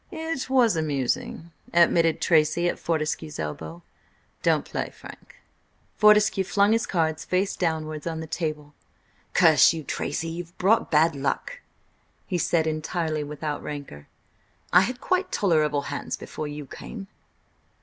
[0.09, 3.83] "It was amusing," admitted Tracy at Fortescue's elbow.
[4.41, 5.35] "Don't play, Frank."
[5.95, 8.73] Fortescue flung his cards face downwards on the table.
[9.33, 11.59] "Curse you, Tracy, you've brought bad luck!"
[12.25, 14.07] he said entirely without rancour.
[14.73, 17.05] "I had quite tolerable hands before you came."